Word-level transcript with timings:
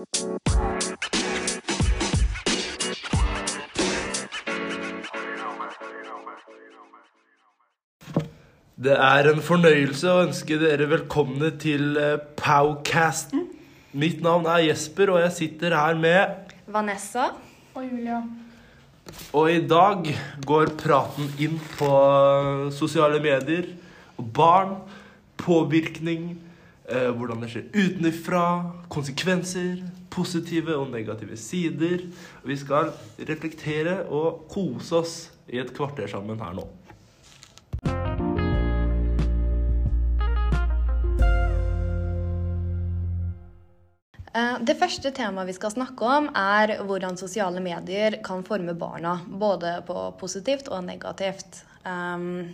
Det 0.00 0.06
er 8.96 9.28
en 9.28 9.42
fornøyelse 9.44 10.08
å 10.08 10.22
ønske 10.22 10.56
dere 10.56 10.86
velkomne 10.88 11.50
til 11.60 12.00
eh, 12.00 12.16
Powcasten. 12.40 13.44
Mitt 13.92 14.24
navn 14.24 14.48
er 14.48 14.70
Jesper, 14.70 15.12
og 15.12 15.20
jeg 15.20 15.36
sitter 15.36 15.76
her 15.76 16.00
med 16.00 16.48
Vanessa. 16.64 17.34
Og 17.76 17.84
Julia. 17.84 18.22
Og 19.36 19.52
i 19.52 19.60
dag 19.68 20.08
går 20.48 20.72
praten 20.80 21.28
inn 21.36 21.60
på 21.76 21.92
eh, 21.92 22.70
sosiale 22.72 23.20
medier, 23.20 23.68
barn, 24.16 24.78
påvirkning, 25.36 26.38
eh, 26.90 27.10
hvordan 27.14 27.40
det 27.42 27.50
skjer 27.52 27.70
utenfra, 27.74 28.44
konsekvenser, 28.92 29.80
positive 30.10 30.76
og 30.76 30.90
negative 30.92 31.38
sider. 31.38 32.04
Vi 32.44 32.58
skal 32.58 32.92
reflektere 33.28 34.02
og 34.10 34.46
kose 34.50 35.00
oss 35.00 35.16
i 35.50 35.62
et 35.62 35.72
kvarter 35.76 36.10
sammen 36.10 36.40
her 36.42 36.54
nå. 36.58 36.66
Eh, 44.30 44.56
Det 44.62 44.76
første 44.78 45.10
temaet 45.10 45.50
vi 45.50 45.56
skal 45.56 45.74
snakke 45.74 46.06
om, 46.06 46.30
er 46.36 46.76
hvordan 46.86 47.18
sosiale 47.18 47.62
medier 47.62 48.20
kan 48.24 48.44
forme 48.46 48.74
barna. 48.78 49.18
Både 49.26 49.80
på 49.86 50.10
positivt 50.20 50.70
og 50.70 50.84
negativt. 50.86 51.64
Um, 51.80 52.52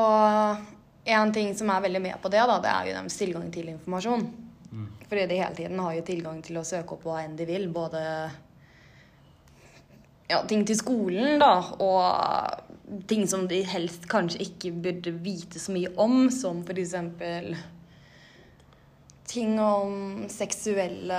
og 0.00 0.79
en 1.04 1.32
ting 1.32 1.54
som 1.56 1.70
er 1.72 1.82
veldig 1.86 2.02
med 2.02 2.20
på 2.22 2.30
det, 2.32 2.42
da, 2.46 2.60
det 2.60 2.70
er 2.70 2.88
jo 2.88 2.96
deres 2.98 3.18
tilgang 3.18 3.50
til 3.54 3.72
informasjon. 3.72 4.24
Fordi 5.10 5.26
de 5.26 5.40
hele 5.40 5.56
tiden 5.56 5.78
har 5.82 5.94
jo 5.96 6.06
tilgang 6.06 6.42
til 6.46 6.60
å 6.60 6.66
søke 6.66 6.94
opp 6.94 7.06
hva 7.08 7.24
enn 7.24 7.34
de 7.38 7.46
vil. 7.48 7.66
Både 7.74 8.00
ja, 10.30 10.38
ting 10.46 10.62
til 10.66 10.78
skolen, 10.78 11.40
da, 11.42 11.54
og 11.82 13.02
ting 13.10 13.26
som 13.30 13.48
de 13.50 13.64
helst 13.66 14.06
kanskje 14.10 14.44
ikke 14.46 14.74
burde 14.84 15.14
vite 15.24 15.62
så 15.62 15.74
mye 15.74 15.90
om, 15.98 16.28
som 16.30 16.62
for 16.66 16.78
eksempel 16.78 17.56
ting 19.30 19.58
om 19.62 20.28
seksuelle 20.30 21.18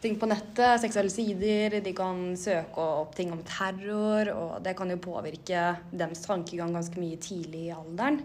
ting 0.00 0.16
på 0.20 0.28
nettet, 0.28 0.80
seksuelle 0.80 1.12
sider. 1.12 1.78
De 1.84 1.92
kan 1.96 2.20
søke 2.40 2.84
opp 3.04 3.16
ting 3.16 3.32
om 3.32 3.42
terror, 3.48 4.32
og 4.32 4.52
det 4.64 4.76
kan 4.76 4.92
jo 4.92 5.00
påvirke 5.00 5.64
deres 5.92 6.24
tankegang 6.24 6.72
ganske 6.76 7.00
mye 7.00 7.20
tidlig 7.20 7.66
i 7.68 7.74
alderen. 7.76 8.20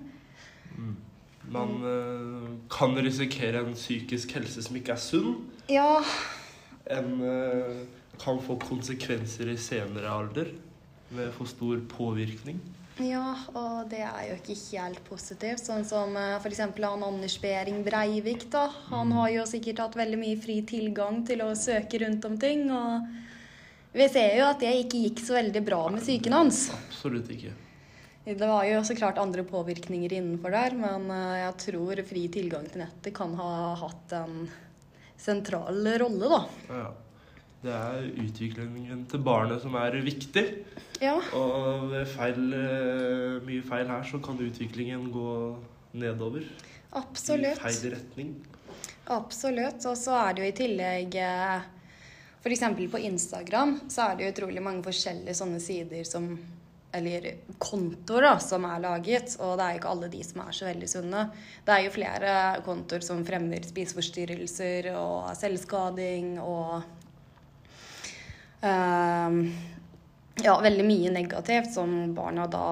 Man 1.52 1.76
eh, 1.86 2.54
kan 2.73 2.95
risikere 2.98 3.62
en 3.62 3.76
psykisk 3.78 4.34
helse 4.38 4.64
som 4.66 4.78
ikke 4.80 4.95
er 4.95 5.02
sunn. 5.02 5.36
Ja, 5.70 6.02
En 6.86 7.22
eh, 7.26 7.86
kan 8.22 8.38
få 8.42 8.59
konsekvenser 8.62 9.50
i 9.50 9.58
senere 9.58 10.09
alder 10.09 10.52
ved 11.09 11.32
for 11.34 11.50
stor 11.50 11.80
påvirkning. 11.90 12.59
ja, 13.00 13.36
og 13.54 13.90
det 13.90 14.00
er 14.06 14.30
jo 14.30 14.36
ikke 14.38 14.56
helt 14.78 15.02
positivt. 15.09 15.66
Sånn 15.66 15.86
som 15.86 16.16
eh, 16.17 16.38
eksempel 16.45 16.86
han 16.88 17.04
Anders 17.04 17.38
Behring 17.42 17.84
Breivik, 17.86 18.48
da. 18.54 18.70
Han 18.92 19.12
har 19.17 19.30
jo 19.34 19.45
sikkert 19.50 19.82
hatt 19.84 19.98
veldig 19.98 20.22
mye 20.22 20.38
fri 20.42 20.62
tilgang 20.62 21.23
til 21.28 21.42
å 21.42 21.52
søke 21.58 22.00
rundt 22.06 22.26
om 22.26 22.38
ting, 22.39 22.70
og 22.72 23.06
vi 23.95 24.08
ser 24.12 24.38
jo 24.39 24.48
at 24.50 24.60
det 24.64 24.73
ikke 24.86 25.04
gikk 25.08 25.26
så 25.26 25.38
veldig 25.38 25.66
bra 25.66 25.86
med 25.89 26.02
psyken 26.06 26.34
hans. 26.38 26.70
Absolutt 26.76 27.30
ikke. 27.32 27.54
Det 28.26 28.48
var 28.50 28.66
jo 28.66 28.81
så 28.84 28.95
klart 28.98 29.20
andre 29.22 29.44
påvirkninger 29.45 30.14
innenfor 30.18 30.54
der, 30.56 30.73
men 30.73 31.09
eh, 31.14 31.42
jeg 31.44 31.58
tror 31.68 32.00
fri 32.09 32.23
tilgang 32.34 32.66
til 32.72 32.82
nettet 32.82 33.14
kan 33.14 33.36
ha 33.38 33.50
hatt 33.78 34.16
en 34.17 34.48
sentral 35.22 35.78
rolle, 36.02 36.32
da. 36.32 36.40
Ja. 36.70 36.88
Det 37.66 37.73
er 37.73 38.04
utviklingen 38.22 39.06
til 39.09 39.22
barnet 39.26 39.62
som 39.64 39.78
er 39.78 39.95
viktig. 40.06 40.44
Ja, 41.02 41.16
Og 41.38 41.88
ved 41.94 42.09
feil, 42.12 42.42
eh, 42.54 43.38
mye 43.45 43.64
feil 43.66 43.89
her, 43.89 44.04
så 44.05 44.20
kan 44.22 44.42
utviklingen 44.42 45.08
gå 45.14 45.32
nedover. 45.98 46.45
I 46.95 47.05
feil 47.22 47.89
retning. 47.94 48.36
Absolutt. 49.11 49.86
Og 49.86 49.98
så 49.98 50.17
er 50.17 50.33
det 50.33 50.44
jo 50.44 50.49
i 50.49 50.60
tillegg 50.60 51.17
F.eks. 52.45 52.61
på 52.92 53.02
Instagram 53.02 53.80
så 53.89 54.05
er 54.05 54.17
det 54.17 54.26
jo 54.26 54.33
utrolig 54.36 54.61
mange 54.61 54.86
forskjellige 54.86 55.33
sånne 55.33 55.61
sider 55.61 56.05
som 56.05 56.28
eller 56.95 57.28
kontoer 57.61 58.28
da, 58.30 58.33
som 58.39 58.66
er 58.70 58.82
laget, 58.83 59.36
og 59.44 59.56
det 59.60 59.66
er 59.66 59.76
jo 59.76 59.82
ikke 59.82 59.94
alle 59.94 60.10
de 60.14 60.23
som 60.26 60.42
er 60.45 60.56
så 60.56 60.67
veldig 60.70 60.89
sunne. 60.89 61.23
Det 61.66 61.76
er 61.76 61.86
jo 61.86 61.94
flere 61.95 62.33
kontoer 62.66 63.06
som 63.06 63.23
fremmer 63.28 63.67
spiseforstyrrelser 63.67 64.92
og 64.95 65.32
selvskading 65.38 66.36
og 66.44 66.82
ehm, 68.64 69.39
ja, 70.44 70.58
veldig 70.64 70.88
mye 70.88 71.14
negativt 71.16 71.72
som 71.76 71.95
barna 72.16 72.48
da 72.52 72.67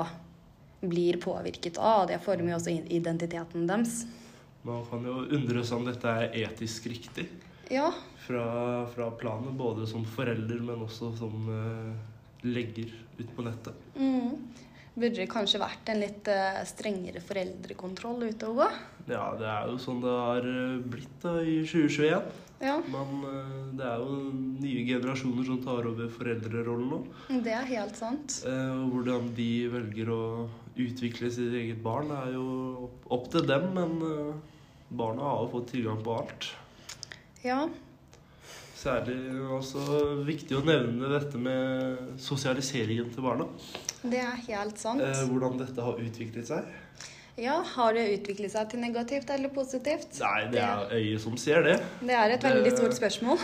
blir 0.84 1.20
påvirket 1.24 1.78
av, 1.80 2.04
og 2.04 2.12
det 2.12 2.20
former 2.24 2.54
jo 2.54 2.60
også 2.60 2.76
identiteten 2.92 3.68
deres. 3.70 4.04
Man 4.64 4.84
kan 4.88 5.04
jo 5.08 5.22
undre 5.24 5.64
seg 5.64 5.80
om 5.80 5.88
dette 5.88 6.08
er 6.08 6.36
etisk 6.46 6.88
riktig 6.88 7.28
Ja, 7.72 7.90
fra, 8.24 8.44
fra 8.92 9.10
planet, 9.20 9.56
både 9.60 9.88
som 9.88 10.06
forelder, 10.08 10.60
men 10.64 10.84
også 10.86 11.12
som 11.20 11.50
eh, 11.52 12.13
legger 12.44 12.92
ut 13.18 13.36
på 13.36 13.46
nettet. 13.46 13.74
Mm. 13.96 14.38
Burde 14.94 15.18
det 15.24 15.30
kanskje 15.32 15.58
vært 15.62 15.90
en 15.90 16.02
litt 16.04 16.28
eh, 16.30 16.60
strengere 16.70 17.22
foreldrekontroll 17.26 18.28
ute 18.30 18.50
og 18.52 18.60
gå? 18.62 18.68
Ja, 19.10 19.32
det 19.40 19.48
er 19.50 19.70
jo 19.72 19.80
sånn 19.82 20.04
det 20.04 20.12
har 20.14 20.46
eh, 20.50 20.76
blitt 20.94 21.16
da 21.24 21.40
i 21.42 21.56
2021. 21.66 22.28
Ja, 22.64 22.76
Men 22.94 23.24
eh, 23.26 23.56
det 23.80 23.88
er 23.90 24.04
jo 24.04 24.20
nye 24.62 24.84
generasjoner 24.88 25.48
som 25.50 25.64
tar 25.66 25.90
over 25.90 26.12
foreldrerollen 26.14 26.92
nå. 26.94 27.00
det 27.44 27.56
er 27.58 27.66
helt 27.74 27.98
sant. 27.98 28.38
Og 28.46 28.94
hvordan 28.94 29.32
de 29.38 29.50
velger 29.74 30.14
å 30.14 30.22
utvikle 30.78 31.32
sitt 31.34 31.54
eget 31.58 31.82
barn, 31.86 32.14
er 32.14 32.36
jo 32.38 32.46
opp- 33.14 33.32
til 33.34 33.50
dem. 33.50 33.72
Men 33.74 33.98
barna 34.94 35.26
har 35.26 35.42
jo 35.48 35.52
fått 35.58 35.72
tilgang 35.74 36.06
på 36.06 36.20
alt. 36.22 36.52
Ja, 37.44 37.64
Særlig 38.84 39.16
også 39.56 39.84
viktig 40.28 40.58
å 40.58 40.64
nevne 40.68 41.08
dette 41.14 41.40
med 41.40 42.18
sosialiseringen 42.20 43.14
til 43.14 43.24
barna. 43.24 43.46
det 44.04 44.20
er 44.20 44.42
helt 44.50 44.80
sant. 44.82 45.00
Eh, 45.02 45.22
hvordan 45.30 45.56
dette 45.62 45.86
har 45.86 46.02
utviklet 46.04 46.50
seg. 46.50 46.66
Ja, 47.40 47.62
Har 47.64 47.94
det 47.96 48.04
utviklet 48.20 48.52
seg 48.52 48.68
til 48.70 48.82
negativt 48.84 49.30
eller 49.34 49.50
positivt? 49.56 50.20
Nei, 50.20 50.50
det 50.52 50.60
er 50.62 50.92
øyet 51.00 51.22
som 51.24 51.38
ser 51.40 51.64
det. 51.64 51.78
Det 52.02 52.12
er 52.12 52.30
et 52.36 52.42
Det- 52.42 52.52
veldig 52.52 52.72
stort 52.78 52.94
spørsmål. 53.00 53.40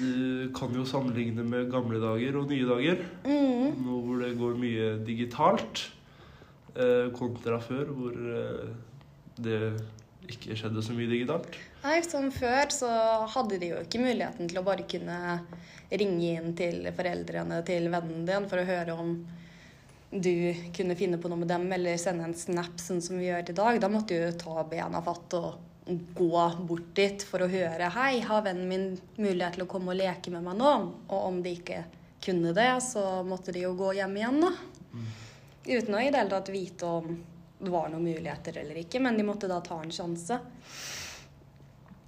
Du 0.00 0.50
kan 0.54 0.72
jo 0.72 0.84
sammenligne 0.84 1.44
med 1.44 1.70
gamle 1.70 2.00
dager 2.00 2.38
og 2.38 2.48
nye 2.48 2.64
dager. 2.64 3.04
Mm. 3.26 3.84
Nå 3.84 4.00
hvor 4.06 4.22
det 4.22 4.38
går 4.38 4.54
mye 4.56 5.04
digitalt, 5.04 5.90
eh, 6.76 7.10
kontra 7.10 7.58
før 7.60 7.84
hvor 7.92 8.12
eh, 8.12 8.68
det 9.42 9.82
ikke 10.30 10.56
skjedde 10.56 10.80
så 10.82 10.94
mye 10.94 11.10
digitalt. 11.10 11.58
Nei, 11.84 11.98
som 12.02 12.30
før 12.32 12.70
så 12.72 12.88
hadde 13.28 13.58
de 13.60 13.68
jo 13.74 13.80
ikke 13.84 14.00
muligheten 14.00 14.48
til 14.48 14.56
å 14.56 14.64
bare 14.64 14.86
kunne 14.88 15.18
ringe 15.92 16.30
inn 16.38 16.54
til 16.56 16.86
foreldrene 16.96 17.58
til 17.68 17.90
vennen 17.92 18.22
din 18.24 18.46
for 18.48 18.62
å 18.62 18.68
høre 18.68 18.94
om 18.96 19.18
du 20.14 20.54
kunne 20.72 20.96
finne 20.96 21.18
på 21.20 21.28
noe 21.28 21.42
med 21.42 21.50
dem, 21.50 21.66
eller 21.76 21.98
sende 22.00 22.24
en 22.24 22.36
snap 22.38 22.80
sånn 22.80 23.02
som 23.04 23.18
vi 23.20 23.26
gjør 23.26 23.50
i 23.50 23.56
dag. 23.58 23.80
Da 23.82 23.90
måtte 23.92 24.16
du 24.16 24.38
ta 24.40 24.64
bena 24.70 25.02
fatt 25.04 25.36
og 25.36 25.60
gå 26.16 26.46
bort 26.64 26.88
dit 26.96 27.26
for 27.28 27.44
å 27.44 27.50
høre 27.52 27.90
Hei, 27.92 28.22
har 28.24 28.46
vennen 28.46 28.70
min 28.70 28.86
mulighet 29.18 29.58
til 29.58 29.66
å 29.66 29.68
komme 29.68 29.92
og 29.92 30.00
leke 30.00 30.32
med 30.32 30.46
meg 30.46 30.56
nå? 30.56 30.72
Og 31.10 31.18
om 31.18 31.42
de 31.44 31.52
ikke 31.58 31.82
kunne 32.24 32.54
det, 32.56 32.70
så 32.80 33.20
måtte 33.28 33.52
de 33.52 33.66
jo 33.66 33.74
gå 33.76 33.92
hjem 33.98 34.16
igjen, 34.22 34.40
da. 34.46 34.54
Uten 35.68 35.98
å 35.98 36.00
i 36.00 36.08
det 36.08 36.22
hele 36.22 36.32
tatt 36.32 36.52
vite 36.54 36.88
om 36.88 37.12
det 37.60 37.72
var 37.72 37.92
noen 37.92 38.08
muligheter 38.08 38.62
eller 38.62 38.80
ikke, 38.80 39.04
men 39.04 39.20
de 39.20 39.26
måtte 39.26 39.52
da 39.52 39.60
ta 39.64 39.82
en 39.82 39.92
sjanse. 39.92 40.40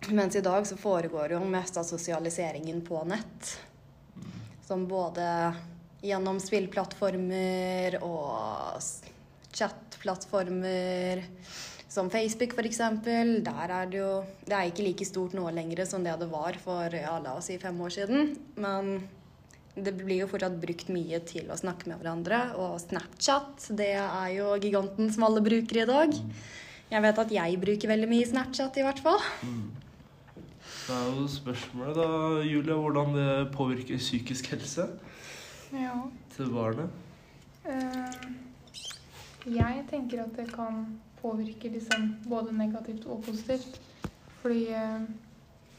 Mens 0.08 0.36
i 0.36 0.40
dag 0.40 0.66
så 0.66 0.76
foregår 0.76 1.32
jo 1.34 1.40
mest 1.50 1.76
av 1.76 1.86
sosialiseringen 1.86 2.82
på 2.86 3.00
nett. 3.04 3.48
Som 4.66 4.86
både 4.88 5.54
gjennom 6.06 6.38
spillplattformer 6.42 7.98
og 8.04 8.82
chatplattformer 9.56 11.24
som 11.88 12.10
Facebook 12.12 12.54
f.eks. 12.54 12.80
Der 13.46 13.72
er 13.72 13.90
det 13.90 13.98
jo 13.98 14.10
Det 14.44 14.54
er 14.54 14.70
ikke 14.70 14.84
like 14.86 15.06
stort 15.08 15.34
nå 15.34 15.48
lenger 15.54 15.84
som 15.88 16.04
det 16.04 16.14
det 16.20 16.28
var 16.30 16.58
for 16.62 16.92
ja, 16.92 17.16
la 17.22 17.38
oss 17.38 17.48
si 17.50 17.58
fem 17.62 17.80
år 17.80 17.94
siden. 17.96 18.34
Men 18.54 19.08
det 19.76 19.92
blir 19.96 20.22
jo 20.22 20.30
fortsatt 20.30 20.60
brukt 20.60 20.92
mye 20.92 21.18
til 21.28 21.50
å 21.50 21.58
snakke 21.58 21.90
med 21.90 21.98
hverandre. 22.00 22.42
Og 22.60 22.78
Snapchat, 22.84 23.72
det 23.76 23.94
er 23.98 24.30
jo 24.36 24.54
giganten 24.62 25.10
som 25.12 25.26
alle 25.26 25.42
bruker 25.44 25.82
i 25.82 25.88
dag. 25.88 26.14
Jeg 26.86 27.02
vet 27.02 27.18
at 27.18 27.34
jeg 27.34 27.58
bruker 27.60 27.90
veldig 27.90 28.08
mye 28.12 28.30
Snapchat, 28.30 28.78
i 28.78 28.86
hvert 28.86 29.02
fall. 29.02 29.20
Det 30.86 30.94
er 30.94 31.06
jo 31.18 31.24
spørsmålet 31.26 31.96
da, 31.98 32.08
Julie, 32.46 32.74
hvordan 32.78 33.14
det 33.16 33.52
påvirker 33.54 33.98
psykisk 33.98 34.52
helse 34.52 34.84
Ja. 35.72 35.94
til 36.30 36.50
barnet. 36.54 36.90
Eh, 37.66 38.28
jeg 39.50 39.84
tenker 39.90 40.22
at 40.22 40.36
det 40.36 40.52
kan 40.52 40.84
påvirke 41.22 41.72
liksom 41.72 42.14
både 42.28 42.52
negativt 42.54 43.06
og 43.06 43.24
positivt. 43.26 43.80
Fordi 44.42 44.68
eh, 44.70 45.00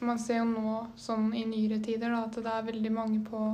man 0.01 0.19
ser 0.19 0.42
jo 0.42 0.50
nå, 0.51 0.75
sånn 1.00 1.31
i 1.33 1.45
nyere 1.48 1.80
tider, 1.80 2.12
da, 2.12 2.25
at 2.27 2.36
det 2.36 2.51
er 2.51 2.68
veldig 2.68 2.92
mange 2.92 3.24
på 3.24 3.45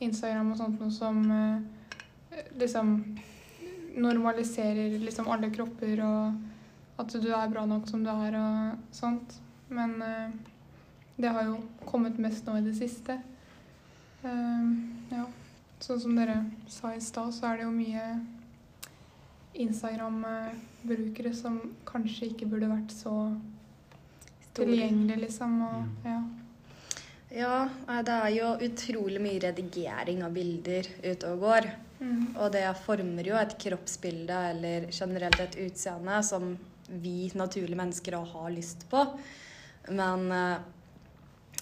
Instagram 0.00 0.50
og 0.52 0.58
sånt 0.58 0.80
noe 0.82 0.90
som 0.90 1.22
eh, 1.30 2.44
liksom 2.58 2.92
normaliserer 3.98 4.98
liksom 5.02 5.30
alle 5.30 5.50
kropper 5.50 6.02
og 6.06 7.00
at 7.02 7.14
du 7.22 7.30
er 7.30 7.48
bra 7.50 7.64
nok 7.66 7.86
som 7.88 8.02
du 8.04 8.10
er 8.10 8.34
og 8.38 8.78
sånt. 8.94 9.38
Men 9.70 9.94
det 11.18 11.28
har 11.34 11.44
jo 11.48 11.58
kommet 11.88 12.18
mest 12.22 12.46
nå 12.46 12.56
i 12.58 12.64
det 12.64 12.76
siste. 12.78 13.18
Eh, 14.22 14.70
ja. 15.12 15.24
Sånn 15.82 16.00
som 16.02 16.16
dere 16.18 16.40
sa 16.70 16.94
i 16.94 17.00
stad, 17.02 17.30
så 17.34 17.52
er 17.52 17.60
det 17.60 17.68
jo 17.68 17.74
mye 17.74 18.06
Instagram-brukere 19.58 21.34
som 21.34 21.60
kanskje 21.86 22.32
ikke 22.32 22.48
burde 22.50 22.70
vært 22.70 22.94
så 22.94 23.14
tilgjengelig, 24.58 25.20
liksom. 25.28 25.62
Og, 25.62 25.82
Mm. 25.82 25.96
ja. 26.04 26.22
Ja, 27.30 27.68
det 28.02 28.14
er 28.14 28.28
jo 28.32 28.56
utrolig 28.64 29.20
mye 29.20 29.38
redigering 29.40 30.22
av 30.24 30.32
bilder 30.32 30.86
ute 31.04 31.32
og 31.32 31.40
går. 31.40 31.70
Mm. 32.00 32.36
Og 32.38 32.52
det 32.52 32.76
former 32.86 33.22
jo 33.26 33.34
et 33.36 33.58
kroppsbilde 33.58 34.38
eller 34.50 34.86
generelt 34.90 35.38
et 35.40 35.56
utseende 35.66 36.22
som 36.24 36.56
vi 36.88 37.30
naturlige 37.34 37.76
mennesker 37.76 38.16
har 38.24 38.50
lyst 38.50 38.88
på. 38.88 39.18
Men 39.90 40.32
eh, 40.32 40.58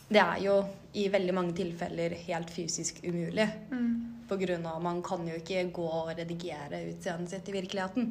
det 0.09 0.23
er 0.23 0.41
jo 0.45 0.57
i 0.97 1.09
veldig 1.13 1.35
mange 1.35 1.55
tilfeller 1.59 2.15
helt 2.29 2.51
fysisk 2.55 3.01
umulig. 3.05 3.47
Mm. 3.71 4.25
På 4.29 4.39
grunn 4.39 4.67
av 4.67 4.83
man 4.83 5.03
kan 5.07 5.27
jo 5.29 5.39
ikke 5.39 5.67
gå 5.75 5.87
og 5.87 6.13
redigere 6.15 6.85
utseendet 6.91 7.35
sitt 7.35 7.51
i 7.51 7.57
virkeligheten. 7.59 8.11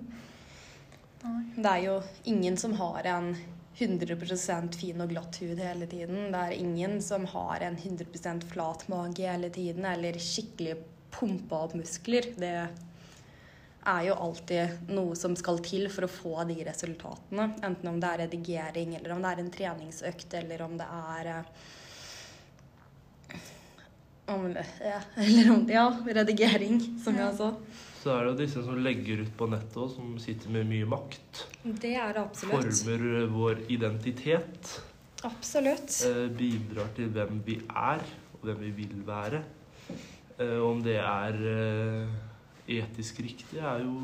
Nei. 1.25 1.37
Det 1.55 1.69
er 1.71 1.83
jo 1.87 1.99
ingen 2.31 2.57
som 2.59 2.75
har 2.77 3.07
en 3.09 3.31
100% 3.75 4.75
fin 4.79 5.03
og 5.03 5.11
glatt 5.11 5.39
hud 5.41 5.59
hele 5.59 5.87
tiden. 5.91 6.29
Det 6.31 6.41
er 6.41 6.59
ingen 6.59 6.99
som 7.03 7.25
har 7.31 7.63
en 7.65 7.77
100% 7.77 8.45
flat 8.51 8.85
mage 8.91 9.25
hele 9.27 9.49
tiden, 9.49 9.87
eller 9.89 10.19
skikkelig 10.21 10.77
pumpa 11.15 11.65
opp 11.65 11.75
muskler. 11.79 12.29
Det 12.39 12.53
er 13.85 14.05
jo 14.07 14.15
alltid 14.27 14.91
noe 14.95 15.15
som 15.19 15.35
skal 15.37 15.59
til 15.65 15.89
for 15.93 16.07
å 16.07 16.11
få 16.11 16.35
de 16.49 16.59
resultatene. 16.65 17.49
Enten 17.65 17.91
om 17.91 17.99
det 18.01 18.11
er 18.11 18.23
redigering, 18.25 18.95
eller 18.97 19.15
om 19.15 19.25
det 19.25 19.33
er 19.33 19.43
en 19.43 19.51
treningsøkt, 19.53 20.37
eller 20.39 20.63
om 20.65 20.77
det 20.79 20.87
er 20.87 21.31
eh, 21.33 21.51
om, 24.27 24.45
ja, 24.81 24.99
eller 25.21 25.51
om, 25.53 25.65
ja, 25.69 25.85
redigering, 26.07 26.79
som 27.03 27.17
jeg 27.19 27.35
sa. 27.37 27.51
Så 28.01 28.11
er 28.13 28.21
det 28.25 28.31
jo 28.31 28.37
disse 28.43 28.63
som 28.65 28.77
legger 28.85 29.23
ut 29.25 29.31
på 29.37 29.47
nettet 29.49 29.77
òg, 29.81 29.89
som 29.95 30.11
sitter 30.21 30.51
med 30.53 30.67
mye 30.69 30.85
makt. 30.89 31.45
Det 31.63 31.95
er 31.97 32.13
det 32.13 32.21
absolutt. 32.21 32.69
Former 32.83 33.05
eh, 33.21 33.29
vår 33.33 33.63
identitet. 33.73 34.75
Absolutt. 35.25 35.95
eh, 36.05 36.25
Bidrar 36.37 36.91
til 36.97 37.09
hvem 37.15 37.39
vi 37.47 37.59
er, 37.65 38.03
og 38.37 38.45
hvem 38.45 38.61
vi 38.67 38.73
vil 38.83 38.99
være. 39.07 39.41
Eh, 40.37 40.59
Om 40.61 40.83
det 40.85 40.99
er 41.01 41.39
eh, 41.53 42.13
etisk 42.81 43.23
riktig, 43.25 43.57
er 43.61 43.81
jo 43.85 43.95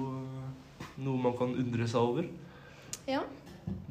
noe 1.01 1.21
man 1.21 1.37
kan 1.37 1.53
undre 1.57 1.85
seg 1.89 2.01
over. 2.01 2.25
Ja. 3.09 3.21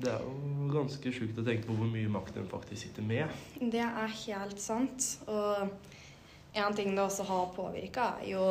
Det 0.00 0.10
er 0.10 0.24
jo 0.26 0.66
ganske 0.74 1.12
sjukt 1.14 1.38
å 1.38 1.44
tenke 1.46 1.68
på 1.68 1.76
hvor 1.78 1.86
mye 1.90 2.10
makt 2.10 2.40
en 2.40 2.50
faktisk 2.50 2.82
sitter 2.88 3.06
med. 3.06 3.30
Det 3.62 3.82
er 3.86 4.10
helt 4.26 4.58
sant. 4.60 5.06
Og 5.30 5.70
en 6.52 6.74
ting 6.74 6.94
det 6.94 7.02
også 7.02 7.26
har 7.28 7.52
påvirka, 7.54 8.14
er 8.22 8.32
jo 8.32 8.46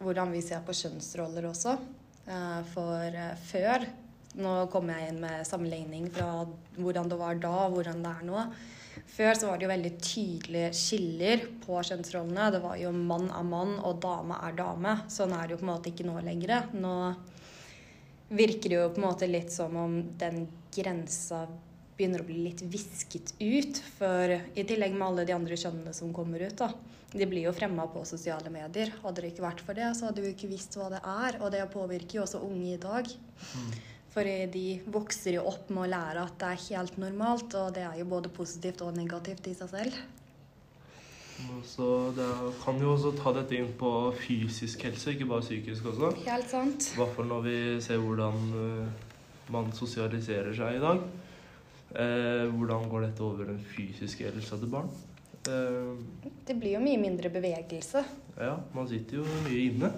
hvordan 0.00 0.32
vi 0.32 0.42
ser 0.44 0.62
på 0.64 0.74
kjønnsroller 0.76 1.48
også. 1.50 1.76
Eh, 2.26 2.60
For 2.74 3.16
eh, 3.24 3.34
før 3.50 3.88
Nå 4.38 4.50
kommer 4.70 4.94
jeg 4.94 5.10
inn 5.10 5.16
med 5.24 5.40
sammenligning 5.42 6.04
fra 6.14 6.44
hvordan 6.76 7.08
det 7.10 7.16
var 7.18 7.38
da 7.42 7.50
og 7.64 7.72
hvordan 7.74 8.04
det 8.04 8.12
er 8.12 8.28
nå. 8.28 8.44
Før 9.10 9.34
så 9.34 9.48
var 9.48 9.58
det 9.58 9.66
jo 9.66 9.70
veldig 9.72 9.90
tydelige 9.98 10.68
skiller 10.78 11.42
på 11.64 11.80
kjønnsrollene. 11.88 12.44
Det 12.54 12.60
var 12.62 12.76
jo 12.78 12.92
mann 12.94 13.26
er 13.34 13.48
mann 13.48 13.72
og 13.82 13.98
dame 14.04 14.38
er 14.46 14.54
dame. 14.54 14.94
Sånn 15.10 15.34
er 15.34 15.48
det 15.48 15.56
jo 15.56 15.60
på 15.64 15.66
en 15.66 15.72
måte 15.72 15.90
ikke 15.90 16.06
nå 16.06 16.14
lenger. 16.22 16.70
Nå 16.78 16.94
virker 18.30 18.70
det 18.70 18.78
jo 18.78 18.86
på 18.94 19.02
en 19.02 19.08
måte 19.08 19.26
litt 19.26 19.50
som 19.50 19.74
om 19.82 19.98
den 20.22 20.44
grensa 20.78 21.42
begynner 22.00 22.24
å 22.24 22.28
bli 22.28 22.40
litt 22.48 22.64
visket 22.72 23.34
ut. 23.36 23.82
For 23.98 24.32
i 24.32 24.64
tillegg 24.64 24.96
med 24.96 25.06
alle 25.10 25.26
de 25.28 25.36
andre 25.36 25.58
kjønnene 25.60 25.92
som 25.96 26.14
kommer 26.16 26.42
ut, 26.46 26.56
da. 26.58 26.72
De 27.10 27.26
blir 27.26 27.48
jo 27.48 27.54
fremma 27.54 27.88
på 27.90 28.04
sosiale 28.06 28.52
medier. 28.54 28.92
Hadde 29.02 29.24
det 29.24 29.32
ikke 29.32 29.44
vært 29.44 29.62
for 29.66 29.76
det, 29.76 29.88
så 29.98 30.08
hadde 30.08 30.22
vi 30.24 30.32
ikke 30.34 30.50
visst 30.50 30.76
hva 30.78 30.88
det 30.92 31.00
er. 31.02 31.40
Og 31.42 31.50
det 31.52 31.64
påvirker 31.72 32.20
jo 32.20 32.26
også 32.26 32.42
unge 32.46 32.76
i 32.76 32.80
dag. 32.80 33.10
For 34.14 34.26
de 34.54 34.64
vokser 34.90 35.36
jo 35.36 35.44
opp 35.50 35.68
med 35.70 35.84
å 35.84 35.90
lære 35.90 36.22
at 36.26 36.38
det 36.40 36.48
er 36.54 36.64
helt 36.68 36.96
normalt, 37.02 37.54
og 37.58 37.74
det 37.76 37.84
er 37.86 38.00
jo 38.00 38.08
både 38.10 38.32
positivt 38.34 38.82
og 38.86 38.96
negativt 38.96 39.46
i 39.50 39.54
seg 39.58 39.70
selv. 39.74 40.00
Så 41.64 41.86
det 42.16 42.26
kan 42.60 42.80
jo 42.82 42.92
også 42.94 43.14
ta 43.16 43.32
dette 43.32 43.56
inn 43.56 43.70
på 43.80 43.90
fysisk 44.18 44.82
helse, 44.84 45.14
ikke 45.14 45.28
bare 45.30 45.44
psykisk 45.46 45.86
også. 45.92 46.10
Helt 46.26 46.50
sant. 46.50 46.90
I 46.92 47.00
hvert 47.00 47.14
fall 47.16 47.30
når 47.30 47.46
vi 47.46 47.56
ser 47.84 48.02
hvordan 48.02 48.42
eh, 48.60 49.06
man 49.54 49.70
sosialiserer 49.76 50.52
seg 50.56 50.76
i 50.76 50.82
dag. 50.82 51.00
Eh, 51.94 52.46
hvordan 52.54 52.88
går 52.90 53.08
dette 53.08 53.24
over 53.26 53.50
den 53.50 53.58
fysiske 53.72 54.28
helsa 54.28 54.58
til 54.60 54.70
barn? 54.70 54.90
Eh, 55.48 55.96
Det 56.46 56.54
blir 56.54 56.76
jo 56.76 56.80
mye 56.84 57.00
mindre 57.00 57.30
bevegelse. 57.30 58.04
ja, 58.38 58.56
man 58.72 58.88
sitter 58.88 59.16
jo 59.16 59.24
mye 59.44 59.70
inne. 59.70 59.92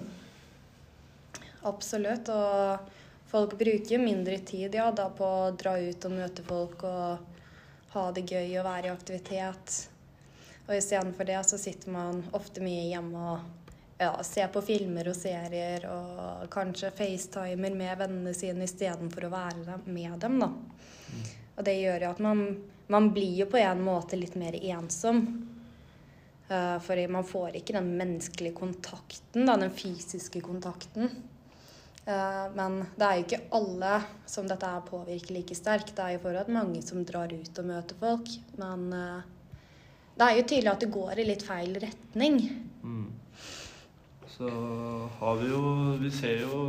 Absolutt. 1.63 2.29
Og 2.29 2.79
folk 3.29 3.57
bruker 3.59 4.01
mindre 4.01 4.39
tid 4.39 4.75
ja, 4.75 4.91
da 4.91 5.09
på 5.09 5.23
å 5.25 5.51
dra 5.57 5.77
ut 5.79 6.05
og 6.05 6.11
møte 6.11 6.43
folk 6.43 6.83
og 6.83 7.17
ha 7.93 8.11
det 8.11 8.25
gøy 8.25 8.57
og 8.59 8.65
være 8.65 8.89
i 8.89 8.93
aktivitet. 8.93 9.87
Og 10.67 10.75
istedenfor 10.77 11.27
det 11.27 11.41
så 11.45 11.59
sitter 11.59 11.91
man 11.91 12.23
ofte 12.33 12.63
mye 12.63 12.87
hjemme 12.89 13.19
og 13.33 13.39
ja, 13.99 14.15
ser 14.23 14.49
på 14.51 14.61
filmer 14.65 15.07
og 15.11 15.15
serier 15.15 15.85
og 15.91 16.49
kanskje 16.51 16.89
facetimer 16.95 17.75
med 17.75 17.97
vennene 18.01 18.33
sine 18.35 18.65
istedenfor 18.65 19.27
å 19.27 19.33
være 19.33 19.77
med 19.85 20.17
dem, 20.23 20.39
da. 20.41 20.49
Og 21.57 21.65
det 21.67 21.75
gjør 21.77 22.07
jo 22.07 22.13
at 22.15 22.21
man, 22.23 22.45
man 22.91 23.09
blir 23.13 23.35
jo 23.43 23.49
på 23.51 23.59
en 23.61 23.83
måte 23.85 24.17
litt 24.19 24.37
mer 24.39 24.55
ensom. 24.57 25.23
Uh, 26.49 26.77
for 26.83 26.99
man 27.09 27.25
får 27.25 27.59
ikke 27.59 27.77
den 27.77 27.93
menneskelige 27.97 28.57
kontakten, 28.57 29.45
da, 29.47 29.55
den 29.57 29.71
fysiske 29.73 30.41
kontakten. 30.43 31.11
Uh, 32.03 32.49
Men 32.57 32.81
det 32.97 33.05
er 33.07 33.19
jo 33.19 33.25
ikke 33.27 33.43
alle 33.55 33.93
som 34.27 34.49
dette 34.49 34.69
her 34.69 34.83
påvirker 34.87 35.37
like 35.37 35.55
sterkt. 35.57 35.95
Det 35.95 36.03
er 36.03 36.17
jo 36.17 36.25
fortsatt 36.25 36.51
mange 36.53 36.81
som 36.85 37.05
drar 37.07 37.31
ut 37.31 37.61
og 37.63 37.69
møter 37.69 38.01
folk. 38.01 38.33
Men 38.59 38.89
uh, 38.91 39.21
det 40.17 40.27
er 40.27 40.37
jo 40.37 40.47
tydelig 40.49 40.73
at 40.73 40.83
det 40.83 40.93
går 40.93 41.21
i 41.21 41.27
litt 41.31 41.45
feil 41.47 41.79
retning. 41.81 42.41
Mm. 42.83 43.07
Så 44.33 44.49
har 45.19 45.35
vi 45.39 45.49
jo 45.51 45.63
Vi 46.01 46.09
ser 46.11 46.41
jo 46.41 46.59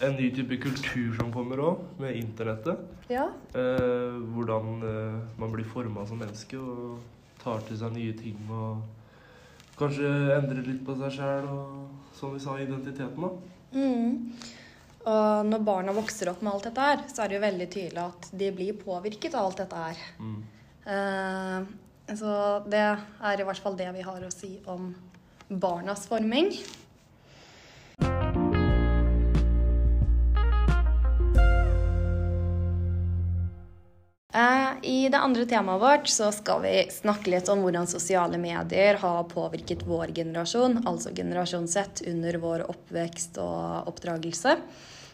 en 0.00 0.16
ny 0.16 0.30
type 0.34 0.56
kultur 0.62 1.14
som 1.18 1.32
kommer 1.34 1.60
òg, 1.64 1.82
med 2.00 2.16
internettet. 2.18 2.80
Ja. 3.10 3.26
Eh, 3.54 4.16
hvordan 4.34 4.84
eh, 4.86 5.18
man 5.40 5.52
blir 5.52 5.68
forma 5.68 6.06
som 6.08 6.20
menneske 6.20 6.60
og 6.60 7.00
tar 7.40 7.62
til 7.68 7.78
seg 7.80 7.94
nye 7.96 8.14
ting 8.16 8.40
og 8.52 8.82
kanskje 9.80 10.08
endrer 10.36 10.64
litt 10.66 10.82
på 10.84 10.96
seg 11.00 11.14
sjæl 11.16 11.48
og 11.48 12.16
som 12.16 12.34
vi 12.34 12.40
sa, 12.42 12.56
identiteten, 12.60 13.20
da. 13.22 13.30
Mm. 13.72 14.32
Og 15.10 15.46
når 15.48 15.62
barna 15.64 15.94
vokser 15.96 16.28
opp 16.32 16.42
med 16.44 16.52
alt 16.52 16.66
dette 16.68 16.88
her, 16.88 17.04
så 17.08 17.22
er 17.22 17.30
det 17.30 17.38
jo 17.38 17.44
veldig 17.46 17.68
tydelig 17.72 18.02
at 18.02 18.28
de 18.42 18.50
blir 18.56 18.80
påvirket 18.80 19.36
av 19.38 19.48
alt 19.48 19.62
dette 19.62 19.84
her. 19.86 20.02
Mm. 20.20 20.42
Eh, 20.94 21.70
så 22.18 22.34
det 22.68 22.82
er 22.82 23.40
i 23.40 23.46
hvert 23.46 23.64
fall 23.64 23.78
det 23.78 23.88
vi 23.94 24.04
har 24.04 24.26
å 24.26 24.34
si 24.34 24.56
om 24.68 24.90
barnas 25.48 26.04
forming. 26.10 26.52
Det 35.10 35.18
andre 35.20 35.46
temaet 35.46 35.82
vårt 35.82 36.08
så 36.08 36.30
skal 36.34 36.62
vi 36.64 36.74
snakke 36.92 37.32
litt 37.32 37.48
om 37.52 37.62
hvordan 37.64 37.88
sosiale 37.90 38.38
medier 38.40 38.98
har 39.02 39.26
påvirket 39.30 39.84
vår 39.86 40.14
generasjon, 40.16 40.80
altså 40.88 41.12
generasjon 41.16 41.68
Z, 41.68 42.04
under 42.10 42.38
vår 42.42 42.64
oppvekst 42.70 43.40
og 43.42 43.90
oppdragelse. 43.90 44.56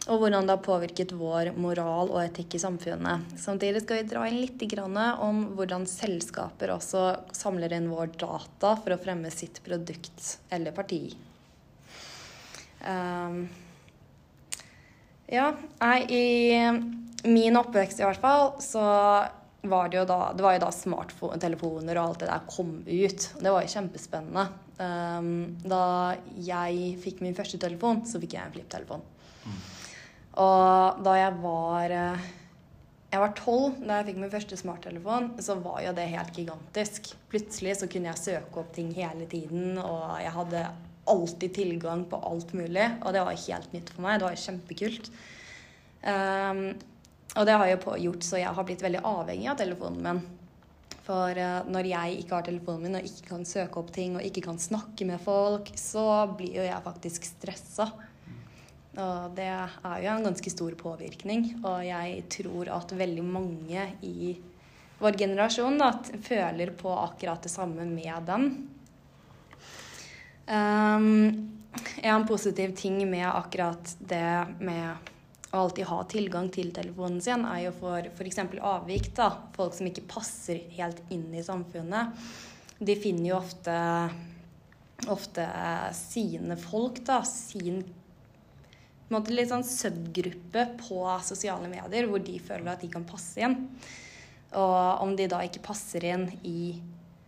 Og 0.07 0.21
hvordan 0.21 0.47
det 0.47 0.55
har 0.55 0.63
påvirket 0.63 1.11
vår 1.19 1.51
moral 1.59 2.13
og 2.13 2.21
etikk 2.21 2.55
i 2.55 2.61
samfunnet. 2.63 3.33
Samtidig 3.41 3.81
skal 3.83 3.99
vi 3.99 4.07
dra 4.07 4.23
inn 4.29 4.39
litt 4.39 4.63
om 4.79 5.41
hvordan 5.57 5.83
selskaper 5.89 6.71
også 6.77 7.03
samler 7.35 7.75
inn 7.75 7.89
vår 7.91 8.13
data 8.15 8.77
for 8.79 8.95
å 8.95 9.01
fremme 9.01 9.31
sitt 9.33 9.59
produkt 9.65 10.37
eller 10.49 10.71
parti. 10.71 11.11
Um, 12.87 13.49
ja, 15.27 15.49
jeg 15.81 16.07
i 16.13 17.27
min 17.27 17.59
oppvekst 17.59 17.99
i 17.99 18.05
hvert 18.05 18.21
fall, 18.21 18.53
så 18.63 18.85
var 19.71 19.91
det 19.91 19.99
jo 19.99 20.05
da 20.09 20.31
Det 20.35 20.45
var 20.45 20.55
jo 20.55 20.63
da 20.65 20.71
smarttelefoner 20.73 21.99
og 21.99 22.03
alt 22.03 22.23
det 22.23 22.31
der 22.31 22.47
kom 22.49 22.71
ut. 22.87 23.27
Det 23.41 23.53
var 23.53 23.65
jo 23.65 23.73
kjempespennende. 23.75 24.47
Um, 24.77 25.29
da 25.65 26.15
jeg 26.45 26.97
fikk 27.01 27.23
min 27.25 27.37
første 27.37 27.59
telefon, 27.61 28.03
så 28.05 28.21
fikk 28.21 28.37
jeg 28.37 28.45
en 28.45 28.55
flipptelefon. 28.57 29.05
Og 30.37 30.99
da 31.01 31.13
jeg 31.17 31.37
var 31.41 31.93
eh, 31.95 32.25
jeg 33.07 33.23
var 33.23 33.31
tolv 33.39 33.77
da 33.79 34.01
jeg 34.01 34.09
fikk 34.09 34.19
min 34.19 34.33
første 34.33 34.57
smarttelefon, 34.59 35.29
så 35.41 35.55
var 35.63 35.79
jo 35.85 35.93
det 35.95 36.09
helt 36.11 36.35
gigantisk. 36.35 37.13
Plutselig 37.31 37.77
så 37.79 37.87
kunne 37.89 38.11
jeg 38.11 38.23
søke 38.23 38.61
opp 38.61 38.73
ting 38.75 38.91
hele 38.93 39.25
tiden, 39.31 39.79
og 39.79 40.19
jeg 40.19 40.33
hadde 40.35 40.65
alltid 41.07 41.55
tilgang 41.55 42.03
på 42.11 42.19
alt 42.27 42.51
mulig. 42.57 42.89
Og 43.01 43.15
det 43.15 43.23
var 43.23 43.39
helt 43.47 43.73
nytt 43.73 43.93
for 43.93 44.03
meg. 44.03 44.19
Det 44.19 44.27
var 44.27 44.43
kjempekult. 44.43 45.09
Um, 46.03 46.61
og 47.35 47.45
det 47.45 47.55
har 47.59 47.69
jo 47.71 47.95
gjort 48.07 48.25
så 48.25 48.39
jeg 48.39 48.53
har 48.55 48.67
blitt 48.67 48.83
veldig 48.85 49.03
avhengig 49.05 49.49
av 49.51 49.57
telefonen 49.59 50.03
min. 50.05 50.21
For 51.07 51.39
uh, 51.39 51.63
når 51.71 51.87
jeg 51.91 52.19
ikke 52.21 52.35
har 52.35 52.45
telefonen 52.47 52.87
min 52.87 52.99
og 52.99 53.07
ikke 53.07 53.29
kan 53.29 53.47
søke 53.47 53.79
opp 53.79 53.93
ting 53.95 54.17
og 54.17 54.25
ikke 54.27 54.43
kan 54.47 54.59
snakke 54.59 55.07
med 55.07 55.21
folk, 55.23 55.71
så 55.79 56.05
blir 56.37 56.59
jo 56.59 56.67
jeg 56.67 56.85
faktisk 56.85 57.27
stressa. 57.29 57.91
Og 58.97 59.35
det 59.37 59.45
er 59.45 59.99
jo 60.01 60.13
en 60.15 60.25
ganske 60.25 60.51
stor 60.51 60.73
påvirkning. 60.79 61.51
Og 61.61 61.83
jeg 61.85 62.23
tror 62.33 62.71
at 62.79 62.95
veldig 62.97 63.25
mange 63.25 63.83
i 64.01 64.33
vår 64.97 65.19
generasjon 65.19 65.77
da, 65.77 65.91
føler 66.25 66.73
på 66.79 66.89
akkurat 66.89 67.43
det 67.45 67.53
samme 67.53 67.85
med 67.85 68.25
den. 68.25 68.49
Um, 70.47 71.59
en 72.01 72.25
positiv 72.27 72.73
ting 72.75 72.97
med 73.09 73.27
akkurat 73.29 73.95
det 73.99 74.47
med 74.59 75.11
å 75.51 75.61
alltid 75.61 75.87
ha 75.87 76.01
tilgang 76.11 76.49
til 76.51 76.73
telefonen 76.75 77.21
sin, 77.23 77.45
er 77.47 77.67
jo 77.67 77.75
for 77.79 78.09
f.eks. 78.11 78.41
avvik. 78.59 79.13
da, 79.15 79.29
Folk 79.55 79.77
som 79.77 79.87
ikke 79.87 80.07
passer 80.09 80.65
helt 80.75 80.99
inn 81.13 81.29
i 81.35 81.45
samfunnet. 81.45 82.27
De 82.77 82.95
finner 82.99 83.31
jo 83.31 83.37
ofte, 83.39 83.77
ofte 85.07 85.47
sine 85.97 86.59
folk, 86.59 86.99
da, 87.07 87.21
sin 87.25 87.79
måte 89.13 89.31
litt 89.31 89.47
sånn 89.51 89.63
subgruppe 89.63 90.65
på 90.81 90.99
sosiale 91.23 91.69
medier 91.71 92.09
hvor 92.09 92.19
de 92.19 92.35
føler 92.43 92.73
at 92.73 92.83
de 92.83 92.91
kan 92.91 93.07
passe 93.07 93.39
inn. 93.39 93.55
Og 94.57 95.03
om 95.03 95.15
de 95.15 95.29
da 95.31 95.41
ikke 95.45 95.63
passer 95.63 96.03
inn 96.07 96.27
i 96.47 96.75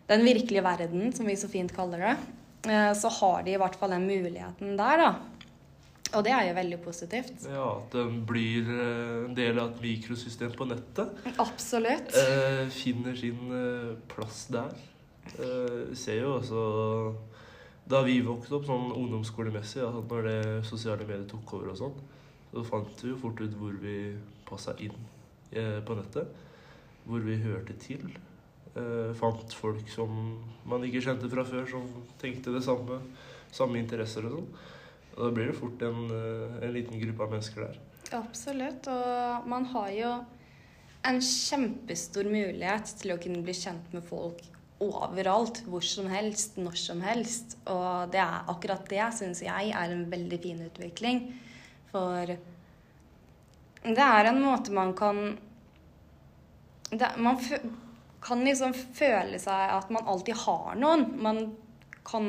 den 0.09 0.25
virkelige 0.25 0.65
verden, 0.65 1.11
som 1.15 1.27
vi 1.29 1.37
så 1.39 1.49
fint 1.51 1.71
kaller 1.75 2.03
det, 2.03 2.15
eh, 2.71 2.91
så 2.97 3.11
har 3.19 3.43
de 3.45 3.53
i 3.53 3.59
hvert 3.61 3.77
fall 3.79 3.93
den 3.95 4.07
muligheten 4.09 4.75
der, 4.79 5.03
da. 5.03 5.11
Og 6.17 6.23
det 6.25 6.31
er 6.33 6.47
jo 6.47 6.53
veldig 6.57 6.79
positivt. 6.81 7.43
Ja, 7.45 7.65
At 7.77 7.93
den 7.93 8.23
blir 8.25 8.65
eh, 8.73 9.25
en 9.27 9.35
del 9.37 9.59
av 9.61 9.75
et 9.75 9.81
mikrosystem 9.83 10.53
på 10.57 10.65
nettet. 10.69 11.11
Absolutt. 11.37 12.15
Eh, 12.17 12.63
finner 12.73 13.17
sin 13.19 13.51
eh, 13.53 13.91
plass 14.09 14.47
der. 14.53 14.73
Eh, 15.37 15.91
ser 15.93 16.23
jo 16.23 16.37
også 16.39 16.63
da 17.89 18.03
vi 18.05 18.19
vokste 18.21 18.57
opp 18.57 18.67
sånn 18.69 18.91
ungdomsskolemessig, 18.93 19.81
ja, 19.81 19.89
når 19.89 20.25
det 20.27 20.41
sosiale 20.69 21.05
medier 21.09 21.25
tok 21.29 21.55
over 21.57 21.71
og 21.71 21.79
sånn, 21.79 21.95
så 22.51 22.61
fant 22.65 23.01
vi 23.01 23.09
jo 23.13 23.17
fort 23.21 23.41
ut 23.41 23.55
hvor 23.57 23.77
vi 23.81 23.95
passa 24.49 24.75
inn 24.81 24.97
eh, 25.53 25.79
på 25.85 25.97
nettet. 25.97 26.29
Hvor 27.09 27.23
vi 27.25 27.37
hørte 27.41 27.73
til. 27.81 28.03
Eh, 28.77 29.13
fant 29.17 29.53
folk 29.57 29.89
som 29.89 30.11
man 30.69 30.85
ikke 30.85 31.01
kjente 31.05 31.29
fra 31.31 31.45
før, 31.45 31.65
som 31.69 31.85
tenkte 32.21 32.53
det 32.53 32.61
samme. 32.65 32.99
Samme 33.53 33.81
interesser 33.81 34.25
og 34.29 34.37
sånn. 34.37 34.51
Og 35.19 35.25
da 35.27 35.31
blir 35.35 35.49
det 35.51 35.57
fort 35.59 35.81
en, 35.83 36.05
eh, 36.15 36.59
en 36.63 36.73
liten 36.73 36.99
gruppe 37.01 37.25
av 37.25 37.33
mennesker 37.33 37.65
der. 37.65 37.79
Absolutt. 38.15 38.87
Og 38.87 39.47
man 39.51 39.65
har 39.65 39.89
jo 39.91 40.11
en 41.09 41.19
kjempestor 41.19 42.23
mulighet 42.23 42.95
til 43.01 43.11
å 43.11 43.19
kunne 43.21 43.43
bli 43.43 43.53
kjent 43.53 43.91
med 43.93 44.03
folk 44.07 44.39
overalt, 44.79 45.65
hvor 45.67 45.83
som 45.83 46.07
helst, 46.07 46.55
når 46.57 46.79
som 46.79 47.01
helst. 47.03 47.57
Og 47.67 48.11
det 48.13 48.21
er 48.23 48.47
akkurat 48.47 48.87
det 48.87 49.11
syns 49.17 49.43
jeg 49.43 49.73
er 49.75 49.91
en 49.91 50.05
veldig 50.09 50.39
fin 50.41 50.63
utvikling. 50.63 51.21
For 51.91 52.31
det 53.83 54.07
er 54.07 54.31
en 54.31 54.41
måte 54.41 54.71
man 54.71 54.93
kan 54.93 55.37
det, 56.89 57.11
Man 57.17 57.37
kan 58.21 58.41
liksom 58.43 58.73
føle 58.73 59.39
seg 59.39 59.75
at 59.75 59.91
man 59.93 60.07
alltid 60.07 60.35
har 60.45 60.75
noen. 60.79 61.05
Man 61.21 61.43
kan 62.07 62.25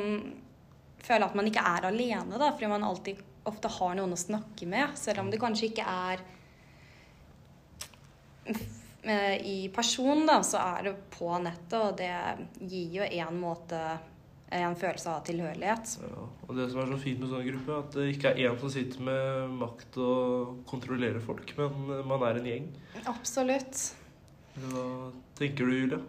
føle 1.05 1.27
at 1.27 1.37
man 1.37 1.47
ikke 1.49 1.63
er 1.65 1.89
alene, 1.89 2.37
da, 2.37 2.51
fordi 2.53 2.69
man 2.71 2.85
alltid 2.87 3.21
ofte 3.49 3.71
har 3.73 3.97
noen 3.97 4.13
å 4.13 4.19
snakke 4.19 4.67
med. 4.69 4.93
Selv 4.99 5.23
om 5.23 5.31
det 5.31 5.41
kanskje 5.41 5.71
ikke 5.71 5.87
er 5.87 6.21
Eh, 9.03 9.47
i 9.47 9.69
person, 9.73 10.25
da, 10.25 10.43
så 10.43 10.59
er 10.61 10.83
det 10.83 10.93
på 11.15 11.33
nettet, 11.41 11.77
og 11.79 11.97
det 11.97 12.11
gir 12.69 12.99
jo 12.99 13.07
en 13.07 13.39
måte 13.41 13.79
en 14.51 14.75
følelse 14.77 15.09
av 15.09 15.23
tilhørighet. 15.25 15.95
Ja, 16.03 16.25
og 16.45 16.57
det 16.57 16.67
som 16.69 16.83
er 16.83 16.91
så 16.91 16.99
fint 17.01 17.21
med 17.21 17.31
sånne 17.31 17.47
grupper, 17.47 17.79
at 17.79 17.97
det 17.97 18.07
ikke 18.11 18.33
er 18.33 18.41
én 18.45 18.59
som 18.61 18.73
sitter 18.73 19.05
med 19.07 19.55
makt 19.57 19.97
og 20.03 20.61
kontrollerer 20.69 21.23
folk, 21.23 21.53
men 21.57 22.05
man 22.11 22.27
er 22.27 22.41
en 22.41 22.49
gjeng. 22.51 22.67
Absolutt. 23.09 23.81
Hva 24.59 24.85
tenker 25.39 25.65
du, 25.65 25.77
Julie? 25.79 26.01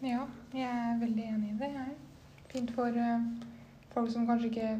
Ja, 0.00 0.24
jeg 0.56 0.66
er 0.66 1.00
veldig 1.04 1.26
enig 1.36 1.52
i 1.52 1.58
det. 1.60 1.70
Jeg. 1.76 1.96
Fint 2.50 2.72
for 2.74 2.96
uh, 2.96 3.28
folk 3.94 4.10
som 4.12 4.26
kanskje 4.28 4.50
ikke 4.50 4.72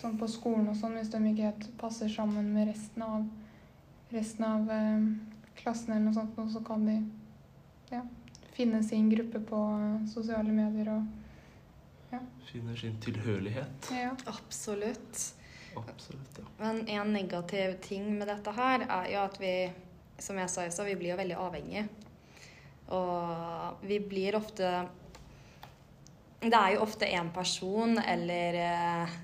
sånn 0.00 0.18
på 0.20 0.28
skolen 0.30 0.68
og 0.70 0.76
sånn, 0.78 0.96
hvis 0.98 1.10
de 1.12 1.20
ikke 1.30 1.48
helt 1.48 1.68
passer 1.80 2.10
sammen 2.12 2.50
med 2.54 2.68
resten 2.70 3.04
av, 3.06 3.26
resten 4.12 4.46
av 4.46 4.72
eh, 4.72 5.06
klassen 5.56 5.94
eller 5.94 6.08
noe 6.08 6.16
sånt, 6.16 6.36
og 6.40 6.50
så 6.52 6.62
kan 6.66 6.84
de 6.86 6.98
ja, 7.92 8.02
finne 8.56 8.82
sin 8.84 9.08
gruppe 9.12 9.40
på 9.46 9.62
sosiale 10.12 10.52
medier 10.54 10.92
og 10.96 11.06
ja. 12.12 12.20
Finner 12.46 12.76
sin 12.78 13.00
tilhørighet. 13.02 13.88
Ja. 13.90 14.12
Absolutt. 14.30 15.22
Absolutt, 15.76 16.38
ja. 16.38 16.44
Men 16.60 16.84
en 16.88 17.12
negativ 17.12 17.74
ting 17.82 18.06
med 18.18 18.30
dette 18.30 18.52
her 18.54 18.86
er 18.86 19.08
jo 19.10 19.24
at 19.24 19.40
vi, 19.42 19.54
som 20.22 20.38
jeg 20.38 20.52
sa 20.52 20.64
i 20.64 20.70
stad, 20.70 20.86
vi 20.86 20.94
blir 21.00 21.12
jo 21.12 21.18
veldig 21.18 21.38
avhengige. 21.42 21.88
Og 22.94 23.82
vi 23.82 23.98
blir 24.00 24.38
ofte 24.38 24.70
Det 26.46 26.58
er 26.58 26.74
jo 26.76 26.84
ofte 26.84 27.08
en 27.10 27.30
person 27.34 27.98
eller 27.98 28.58
eh, 28.62 29.14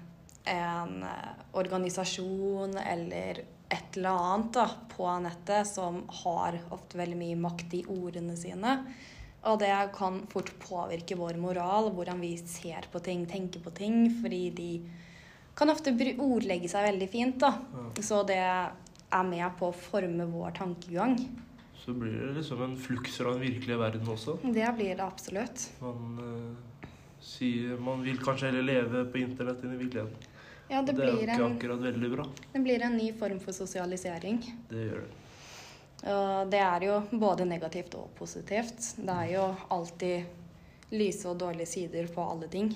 en 0.53 1.03
eh, 1.07 1.33
organisasjon 1.59 2.77
eller 2.83 3.43
et 3.73 3.97
eller 3.97 4.11
annet 4.11 4.53
da, 4.53 4.67
på 4.93 5.07
nettet 5.25 5.69
som 5.69 6.03
har 6.23 6.59
ofte 6.75 6.99
veldig 6.99 7.17
mye 7.17 7.39
makt 7.41 7.77
i 7.79 7.85
ordene 7.89 8.37
sine. 8.37 8.77
Og 9.49 9.59
det 9.59 9.73
kan 9.97 10.21
fort 10.31 10.53
påvirke 10.63 11.17
vår 11.19 11.39
moral, 11.41 11.89
hvordan 11.95 12.21
vi 12.23 12.37
ser 12.39 12.87
på 12.93 13.01
ting, 13.03 13.25
tenker 13.27 13.63
på 13.65 13.73
ting. 13.75 14.05
Fordi 14.23 14.43
de 14.55 14.71
kan 15.59 15.73
ofte 15.73 15.95
ordlegge 16.23 16.71
seg 16.71 16.87
veldig 16.91 17.09
fint. 17.11 17.41
da. 17.43 17.55
Ja. 17.75 18.03
Så 18.03 18.23
det 18.29 18.39
er 18.43 19.27
med 19.29 19.49
på 19.59 19.73
å 19.73 19.77
forme 19.77 20.29
vår 20.31 20.55
tankegang. 20.61 21.17
Så 21.83 21.95
blir 21.99 22.15
det 22.15 22.37
liksom 22.37 22.63
en 22.63 22.77
flukt 22.79 23.11
fra 23.11 23.33
den 23.35 23.43
virkelige 23.43 23.81
verden 23.81 24.13
også? 24.13 24.37
Det 24.45 24.69
blir 24.77 24.95
det 24.95 25.03
absolutt. 25.03 25.65
Man, 25.83 26.21
uh, 26.23 26.72
sier, 27.23 27.79
man 27.79 28.03
vil 28.05 28.19
kanskje 28.23 28.51
heller 28.51 28.67
leve 28.67 29.07
på 29.13 29.23
internett 29.23 29.65
enn 29.65 29.75
i 29.77 29.81
virkeligheten. 29.81 30.29
Ja, 30.73 30.83
det, 30.83 30.95
det 30.97 31.05
er 31.05 31.11
jo 31.13 31.25
ikke 31.25 31.35
en, 31.39 31.57
akkurat 31.57 31.83
veldig 31.85 32.13
bra. 32.15 32.29
Det 32.53 32.63
blir 32.65 32.85
en 32.87 32.97
ny 32.97 33.11
form 33.19 33.41
for 33.43 33.57
sosialisering. 33.57 34.39
Det 34.71 34.87
gjør 34.87 35.03
det. 35.03 35.11
Og 36.13 36.49
det 36.51 36.63
er 36.65 36.87
jo 36.89 36.95
både 37.13 37.45
negativt 37.47 37.95
og 37.95 38.09
positivt. 38.19 38.81
Det 38.99 39.19
er 39.19 39.35
jo 39.37 39.45
alltid 39.71 40.97
lyse 40.97 41.29
og 41.31 41.39
dårlige 41.39 41.71
sider 41.71 42.09
på 42.11 42.25
alle 42.25 42.49
ting. 42.51 42.73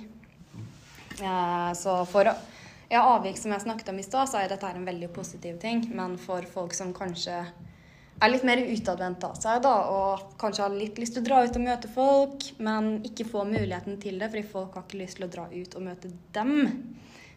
Eh, 1.18 1.72
så 1.74 1.96
for 2.06 2.28
ja, 2.28 3.00
avvik 3.00 3.38
som 3.40 3.54
jeg 3.54 3.64
snakket 3.64 3.90
om 3.90 3.98
i 3.98 4.06
stad, 4.06 4.30
så 4.30 4.42
er 4.42 4.52
dette 4.52 4.70
en 4.70 4.86
veldig 4.86 5.08
positiv 5.16 5.58
ting. 5.62 5.82
Men 5.96 6.14
for 6.22 6.46
folk 6.52 6.76
som 6.76 6.94
kanskje 6.94 7.40
er 8.20 8.32
litt 8.32 8.46
mer 8.48 8.62
utadvendt 8.64 9.24
av 9.28 9.34
seg, 9.40 9.60
da, 9.64 9.74
og 9.92 10.36
kanskje 10.40 10.64
har 10.64 10.76
litt 10.76 11.00
lyst 11.00 11.16
til 11.16 11.24
å 11.24 11.26
dra 11.26 11.42
ut 11.44 11.58
og 11.58 11.66
møte 11.66 11.90
folk, 11.92 12.46
men 12.64 12.88
ikke 13.06 13.28
får 13.28 13.50
muligheten 13.50 13.98
til 14.02 14.20
det 14.22 14.30
fordi 14.32 14.46
folk 14.54 14.78
har 14.78 14.86
ikke 14.86 15.02
lyst 15.02 15.20
til 15.20 15.26
å 15.28 15.32
dra 15.34 15.44
ut 15.52 15.76
og 15.76 15.84
møte 15.84 16.12
dem, 16.36 16.54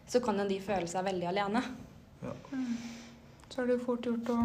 så 0.08 0.22
kan 0.24 0.40
jo 0.40 0.48
de 0.48 0.56
føle 0.64 0.88
seg 0.90 1.06
veldig 1.06 1.28
alene. 1.30 1.62
Ja. 2.24 2.32
Mm. 2.54 2.72
Så 3.50 3.62
er 3.62 3.66
det 3.66 3.76
jo 3.80 3.82
fort 3.82 4.06
gjort 4.06 4.28
å 4.30 4.38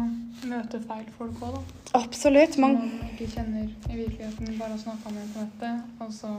møte 0.50 0.80
feil 0.82 1.10
folk 1.14 1.42
òg, 1.46 1.56
da. 1.56 1.90
Absolutt. 2.00 2.56
Man, 2.58 2.80
man 2.82 3.10
ikke 3.12 3.28
kjenner 3.36 3.68
i 3.68 3.98
virkeligheten, 4.00 4.56
bare 4.58 4.72
har 4.72 4.80
snakka 4.82 5.12
med 5.14 5.28
på 5.30 5.44
nettet. 5.44 5.92
Og 6.02 6.10
så 6.12 6.32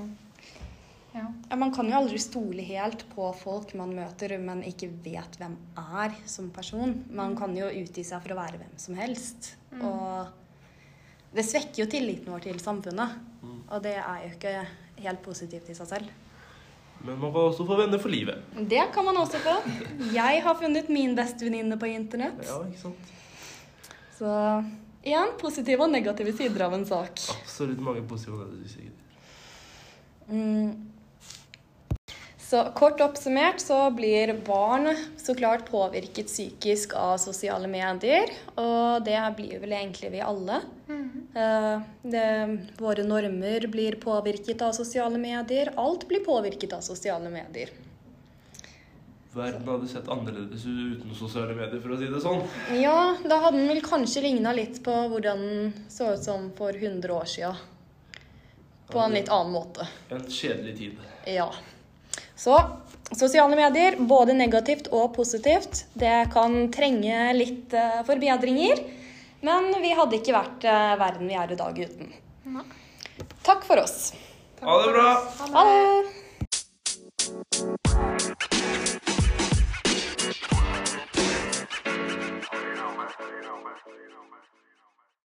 ja. 1.18 1.28
ja. 1.50 1.60
Man 1.60 1.74
kan 1.76 1.90
jo 1.90 1.98
aldri 2.00 2.20
stole 2.22 2.66
helt 2.68 3.06
på 3.14 3.30
folk 3.38 3.74
man 3.80 3.96
møter, 3.98 4.38
men 4.42 4.64
ikke 4.68 4.90
vet 5.06 5.40
hvem 5.40 5.56
er 5.82 6.18
som 6.30 6.52
person. 6.56 6.94
Man 7.10 7.36
kan 7.40 7.56
jo 7.58 7.70
utgi 7.70 8.06
seg 8.08 8.24
for 8.24 8.36
å 8.36 8.40
være 8.40 8.62
hvem 8.62 8.78
som 8.82 9.00
helst. 9.00 9.56
Mm. 9.74 9.84
Og 9.90 11.36
det 11.38 11.46
svekker 11.46 11.84
jo 11.84 11.90
tilliten 11.92 12.34
vår 12.34 12.48
til 12.48 12.62
samfunnet. 12.64 13.18
Mm. 13.42 13.60
Og 13.66 13.84
det 13.84 13.98
er 14.00 14.24
jo 14.24 14.32
ikke 14.36 14.56
helt 15.04 15.22
positivt 15.26 15.70
i 15.70 15.78
seg 15.78 15.92
selv. 15.92 16.16
Men 17.06 17.20
man 17.22 17.32
kan 17.34 17.52
også 17.52 17.66
få 17.68 17.78
venner 17.78 18.02
for 18.02 18.10
livet. 18.10 18.42
Det 18.70 18.88
kan 18.94 19.06
man 19.06 19.20
også 19.22 19.42
få. 19.44 19.54
Jeg 20.16 20.42
har 20.44 20.58
funnet 20.58 20.90
min 20.90 21.14
bestevenninne 21.18 21.78
på 21.78 21.90
internett. 21.92 22.42
Ja, 22.48 22.62
ikke 22.66 22.88
sant? 22.88 23.14
Så 24.18 24.30
igjen 25.06 25.36
positive 25.38 25.86
og 25.86 25.94
negative 25.94 26.34
sider 26.36 26.66
av 26.66 26.74
en 26.74 26.88
sak. 26.90 27.22
Absolutt 27.38 27.84
mange 27.86 28.02
positive 28.10 28.40
og 28.40 28.48
negative 28.48 28.74
sider. 28.74 29.04
Mm. 30.28 30.97
Så 32.48 32.62
kort 32.76 33.02
oppsummert 33.04 33.60
så 33.60 33.92
blir 33.92 34.32
barn 34.48 34.96
så 35.18 35.36
klart 35.36 35.66
påvirket 35.68 36.30
psykisk 36.30 36.94
av 36.96 37.18
sosiale 37.20 37.68
medier. 37.68 38.32
Og 38.56 39.04
det 39.04 39.20
blir 39.36 39.60
vel 39.60 39.76
egentlig 39.76 40.14
vi 40.14 40.22
alle. 40.24 40.62
Mm. 40.88 41.10
det, 42.08 42.24
våre 42.80 43.04
normer 43.04 43.68
blir 43.68 44.00
påvirket 44.00 44.64
av 44.64 44.72
sosiale 44.80 45.20
medier. 45.20 45.74
Alt 45.76 46.08
blir 46.08 46.24
påvirket 46.24 46.78
av 46.80 46.88
sosiale 46.88 47.30
medier. 47.30 47.76
Verden 49.36 49.68
hadde 49.68 49.92
sett 49.92 50.08
annerledes 50.10 50.64
ut 50.66 50.98
uten 50.98 51.16
sosiale 51.20 51.54
medier, 51.54 51.82
for 51.84 51.94
å 51.94 52.00
si 52.00 52.08
det 52.10 52.24
sånn. 52.24 52.46
Ja, 52.80 53.00
da 53.28 53.44
hadde 53.44 53.60
den 53.60 53.76
vel 53.76 53.84
kanskje 53.86 54.24
ligna 54.24 54.56
litt 54.56 54.80
på 54.88 54.96
hvordan 55.12 55.44
den 55.52 55.74
så 55.92 56.14
ut 56.16 56.24
som 56.24 56.54
for 56.56 56.72
100 56.72 57.12
år 57.14 57.28
sia. 57.28 57.56
På 58.88 59.04
en 59.04 59.20
litt 59.20 59.28
annen 59.28 59.52
måte. 59.52 59.86
En 60.16 60.24
kjedelig 60.32 60.78
tid. 60.80 61.10
Ja. 61.28 61.52
Så 62.38 62.70
sosiale 63.12 63.56
medier, 63.58 63.96
både 63.98 64.34
negativt 64.38 64.88
og 64.94 65.16
positivt, 65.16 65.86
det 65.98 66.30
kan 66.34 66.68
trenge 66.74 67.34
litt 67.34 67.74
eh, 67.74 68.04
forbedringer. 68.06 68.84
Men 69.48 69.72
vi 69.82 69.94
hadde 69.98 70.20
ikke 70.20 70.36
vært 70.36 70.68
eh, 70.70 70.94
verden 71.02 71.30
vi 71.30 71.38
er 71.40 71.52
i 71.54 71.58
dag 71.58 71.82
uten. 71.82 72.14
Nei. 72.54 72.66
Takk 73.48 73.66
for 73.66 73.82
oss. 73.82 74.14
Takk 74.60 74.70
ha 74.70 74.78
det 74.86 74.94
bra. 74.94 75.10
Ha 75.56 75.66
det. 75.72 76.18